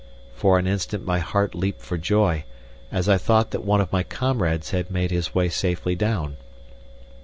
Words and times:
For 0.33 0.57
an 0.57 0.65
instant 0.65 1.05
my 1.05 1.19
heart 1.19 1.53
leaped 1.53 1.81
for 1.83 1.95
joy, 1.95 2.43
as 2.91 3.07
I 3.07 3.19
thought 3.19 3.51
that 3.51 3.63
one 3.63 3.79
of 3.81 3.91
my 3.91 4.01
comrades 4.01 4.71
had 4.71 4.89
made 4.89 5.11
his 5.11 5.35
way 5.35 5.47
safely 5.47 5.93
down. 5.93 6.37